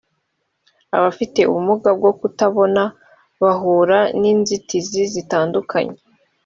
abafite 0.97 1.39
ubumuga 1.49 1.89
bwo 1.97 2.11
kutabona 2.19 2.83
bahura 3.41 3.99
n 4.19 4.21
‘inzitizi 4.31 5.01
zitandukanye 5.13 5.97